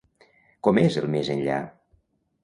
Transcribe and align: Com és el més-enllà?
Com 0.67 0.79
és 0.83 0.97
el 1.01 1.05
més-enllà? 1.15 1.59